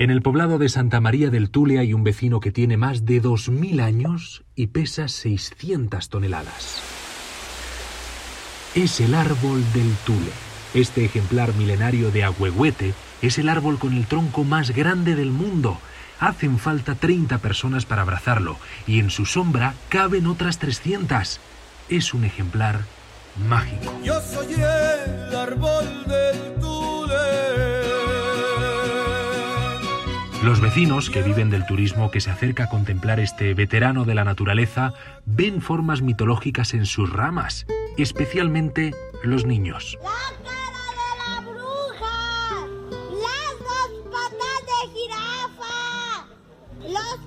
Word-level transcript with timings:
En 0.00 0.08
el 0.08 0.22
poblado 0.22 0.56
de 0.56 0.70
Santa 0.70 0.98
María 0.98 1.28
del 1.28 1.50
Tule 1.50 1.78
hay 1.78 1.92
un 1.92 2.04
vecino 2.04 2.40
que 2.40 2.50
tiene 2.50 2.78
más 2.78 3.04
de 3.04 3.22
2.000 3.22 3.82
años 3.82 4.44
y 4.56 4.68
pesa 4.68 5.08
600 5.08 6.08
toneladas. 6.08 6.80
Es 8.74 8.98
el 9.00 9.14
árbol 9.14 9.62
del 9.74 9.94
Tule. 10.06 10.32
Este 10.72 11.04
ejemplar 11.04 11.52
milenario 11.52 12.10
de 12.10 12.24
Agüehuete 12.24 12.94
es 13.20 13.36
el 13.36 13.50
árbol 13.50 13.78
con 13.78 13.92
el 13.92 14.06
tronco 14.06 14.42
más 14.42 14.70
grande 14.70 15.16
del 15.16 15.32
mundo. 15.32 15.78
Hacen 16.18 16.58
falta 16.58 16.94
30 16.94 17.36
personas 17.36 17.84
para 17.84 18.00
abrazarlo 18.00 18.56
y 18.86 19.00
en 19.00 19.10
su 19.10 19.26
sombra 19.26 19.74
caben 19.90 20.26
otras 20.28 20.58
300. 20.58 21.40
Es 21.90 22.14
un 22.14 22.24
ejemplar 22.24 22.86
mágico. 23.46 24.00
Yo 24.02 24.18
soy 24.22 24.54
el 24.54 25.36
árbol 25.36 26.06
del 26.06 26.54
Tule. 26.58 27.99
Los 30.42 30.62
vecinos 30.62 31.10
que 31.10 31.20
viven 31.20 31.50
del 31.50 31.66
turismo 31.66 32.10
que 32.10 32.22
se 32.22 32.30
acerca 32.30 32.64
a 32.64 32.68
contemplar 32.70 33.20
este 33.20 33.52
veterano 33.52 34.06
de 34.06 34.14
la 34.14 34.24
naturaleza 34.24 34.94
ven 35.26 35.60
formas 35.60 36.00
mitológicas 36.00 36.72
en 36.72 36.86
sus 36.86 37.12
ramas, 37.12 37.66
especialmente 37.98 38.94
los 39.22 39.44
niños. 39.44 39.98
La 40.02 40.10
cara 40.42 40.84
de 40.96 41.12
la 41.20 41.40
bruja, 41.52 42.66
las 43.12 43.52
dos 43.58 43.90
patas 44.10 44.60
de 44.64 44.80
jirafa, 44.94 46.26
los 46.88 47.20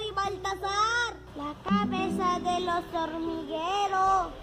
y 0.00 0.14
Baltasar, 0.14 1.12
la 1.36 1.54
cabeza 1.68 2.38
de 2.40 2.60
los 2.60 2.84
hormigueros. 2.94 4.41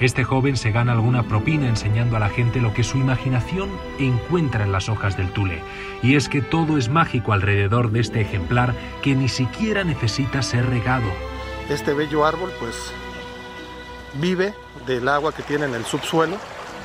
Este 0.00 0.22
joven 0.22 0.56
se 0.56 0.70
gana 0.70 0.92
alguna 0.92 1.24
propina 1.24 1.68
enseñando 1.68 2.16
a 2.16 2.20
la 2.20 2.28
gente 2.28 2.60
lo 2.60 2.72
que 2.72 2.84
su 2.84 2.98
imaginación 2.98 3.68
encuentra 3.98 4.62
en 4.62 4.70
las 4.70 4.88
hojas 4.88 5.16
del 5.16 5.32
tule. 5.32 5.60
Y 6.04 6.14
es 6.14 6.28
que 6.28 6.40
todo 6.40 6.78
es 6.78 6.88
mágico 6.88 7.32
alrededor 7.32 7.90
de 7.90 7.98
este 8.00 8.20
ejemplar 8.20 8.74
que 9.02 9.16
ni 9.16 9.28
siquiera 9.28 9.82
necesita 9.82 10.42
ser 10.42 10.66
regado. 10.66 11.08
Este 11.68 11.94
bello 11.94 12.24
árbol 12.24 12.52
pues 12.60 12.92
vive 14.20 14.54
del 14.86 15.08
agua 15.08 15.32
que 15.32 15.42
tiene 15.42 15.64
en 15.64 15.74
el 15.74 15.84
subsuelo 15.84 16.36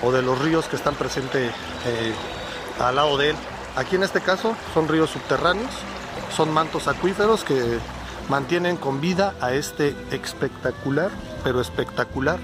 o 0.02 0.12
de 0.12 0.24
los 0.24 0.42
ríos 0.42 0.66
que 0.66 0.76
están 0.76 0.96
presentes 0.96 1.52
eh, 1.86 2.14
al 2.80 2.96
lado 2.96 3.16
de 3.20 3.30
él. 3.30 3.36
Aquí 3.76 3.96
en 3.96 4.04
este 4.04 4.22
caso 4.22 4.56
son 4.74 4.88
ríos 4.88 5.12
subterráneos, 5.12 5.72
son 6.36 6.52
mantos 6.52 6.88
acuíferos 6.88 7.44
que 7.44 7.78
mantienen 8.28 8.76
con 8.76 9.02
vida 9.02 9.36
a 9.40 9.54
este 9.54 9.96
espectacular, 10.10 11.12
pero 11.44 11.62
espectacular 11.62 12.40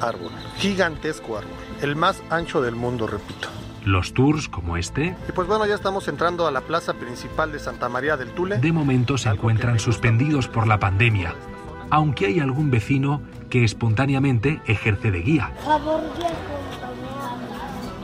árbol, 0.00 0.30
gigantesco 0.58 1.38
árbol, 1.38 1.52
el 1.82 1.96
más 1.96 2.22
ancho 2.30 2.60
del 2.62 2.74
mundo, 2.76 3.06
repito. 3.06 3.48
Los 3.84 4.14
tours 4.14 4.48
como 4.48 4.76
este, 4.76 5.14
Y 5.28 5.32
pues 5.32 5.46
bueno, 5.46 5.64
ya 5.64 5.74
estamos 5.76 6.08
entrando 6.08 6.46
a 6.46 6.50
la 6.50 6.60
plaza 6.60 6.94
principal 6.94 7.52
de 7.52 7.60
Santa 7.60 7.88
María 7.88 8.16
del 8.16 8.30
Tule. 8.30 8.58
de 8.58 8.72
momento 8.72 9.16
se 9.16 9.28
encuentran 9.28 9.78
suspendidos 9.78 10.48
por 10.48 10.66
la 10.66 10.80
pandemia, 10.80 11.34
aunque 11.90 12.26
hay 12.26 12.40
algún 12.40 12.70
vecino 12.70 13.22
que 13.48 13.62
espontáneamente 13.62 14.60
ejerce 14.66 15.12
de 15.12 15.20
guía. 15.22 15.52
Favor. 15.64 16.00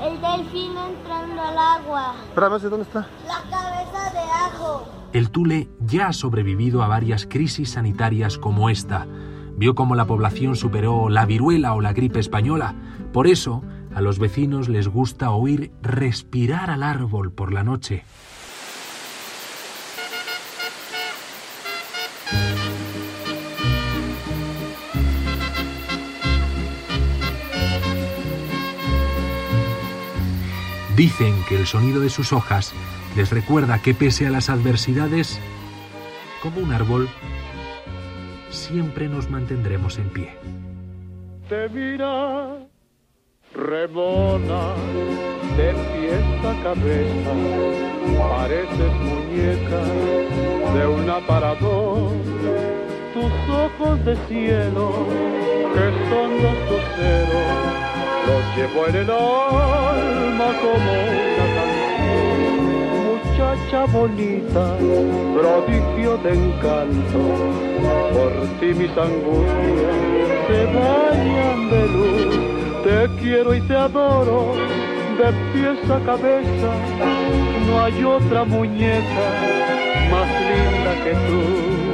El 0.01 0.20
delfín 0.20 0.73
entrando 0.77 1.43
al 1.43 1.59
agua. 1.59 2.15
Espérame, 2.29 2.59
¿de 2.61 2.69
dónde 2.69 2.85
está? 2.87 3.07
La 3.27 3.41
cabeza 3.51 4.13
de 4.13 4.19
ajo. 4.20 4.89
El 5.13 5.31
Tule 5.31 5.69
ya 5.81 6.09
ha 6.09 6.13
sobrevivido 6.13 6.83
a 6.83 6.89
varias 6.89 7.27
crisis 7.27 7.70
sanitarias 7.73 8.39
como 8.39 8.69
esta. 8.70 9.07
Vio 9.56 9.75
cómo 9.75 9.95
la 9.95 10.06
población 10.06 10.56
superó 10.56 11.08
la 11.08 11.27
viruela 11.27 11.75
o 11.75 11.81
la 11.81 11.92
gripe 11.92 12.20
española. 12.20 12.75
Por 13.12 13.27
eso, 13.27 13.62
a 13.95 14.00
los 14.00 14.19
vecinos 14.19 14.69
les 14.69 14.89
gusta 14.89 15.31
oír 15.31 15.72
respirar 15.83 16.70
al 16.70 16.83
árbol 16.83 17.33
por 17.33 17.53
la 17.53 17.62
noche. 17.62 18.05
Dicen 30.96 31.35
que 31.48 31.57
el 31.57 31.67
sonido 31.67 32.01
de 32.01 32.11
sus 32.11 32.33
hojas 32.33 32.73
les 33.17 33.30
recuerda 33.30 33.80
que 33.80 33.95
pese 33.95 34.27
a 34.27 34.30
las 34.30 34.51
adversidades, 34.51 35.41
como 36.42 36.61
un 36.61 36.73
árbol, 36.73 37.08
siempre 38.52 39.08
nos 39.08 39.29
mantendremos 39.30 39.98
en 39.98 40.08
pie. 40.11 40.36
te 41.48 41.68
mira, 41.68 42.58
remona 43.55 44.74
de 45.57 45.73
pies 45.73 46.45
a 46.45 46.55
cabeza, 46.62 47.33
pareces 48.18 48.95
muñeca 49.08 49.83
de 50.74 50.86
un 50.86 51.11
aparador, 51.11 52.12
tus 53.12 53.33
ojos 53.55 54.05
de 54.05 54.17
cielo, 54.29 55.07
que 55.74 55.86
son 56.08 56.30
los 56.42 56.58
luceros, 56.70 57.48
los 58.27 58.57
llevo 58.57 58.86
en 58.89 58.96
el 58.96 59.11
alma 59.11 60.48
como. 60.62 61.11
Bonita, 63.73 64.77
prodigio 65.35 66.19
de 66.19 66.35
encanto, 66.35 67.21
por 68.13 68.33
ti 68.61 68.67
mis 68.67 68.91
angustias 68.99 69.97
se 70.47 70.65
bañan 70.67 71.71
de 71.71 71.89
luz. 71.89 72.85
Te 72.85 73.09
quiero 73.23 73.55
y 73.55 73.63
te 73.63 73.75
adoro, 73.75 74.53
de 75.17 75.33
pies 75.55 75.91
a 75.91 75.99
cabeza, 76.05 76.71
no 77.67 77.83
hay 77.83 78.05
otra 78.05 78.45
muñeca 78.45 79.27
más 80.11 80.29
linda 80.49 81.05
que 81.05 81.13
tú. 81.27 81.92